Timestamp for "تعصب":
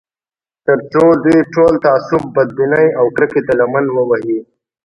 1.85-2.21